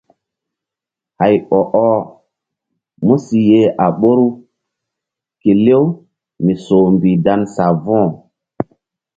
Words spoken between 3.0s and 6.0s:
mu si yeh a ɓoru kelew